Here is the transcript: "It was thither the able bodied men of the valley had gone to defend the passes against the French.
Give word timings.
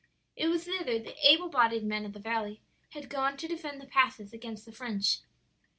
"It 0.35 0.47
was 0.47 0.63
thither 0.63 0.97
the 0.97 1.13
able 1.29 1.47
bodied 1.47 1.83
men 1.83 2.05
of 2.05 2.13
the 2.13 2.19
valley 2.19 2.59
had 2.93 3.07
gone 3.07 3.37
to 3.37 3.47
defend 3.47 3.79
the 3.79 3.85
passes 3.85 4.33
against 4.33 4.65
the 4.65 4.71
French. 4.71 5.19